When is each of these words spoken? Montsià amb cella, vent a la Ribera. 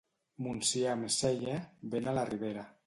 Montsià 0.45 0.95
amb 0.95 1.13
cella, 1.17 1.61
vent 1.95 2.13
a 2.13 2.19
la 2.21 2.27
Ribera. 2.35 2.69